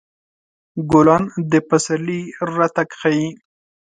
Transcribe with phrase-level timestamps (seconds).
[0.91, 2.21] ګلان د پسرلي
[2.55, 3.29] راتګ ښيي.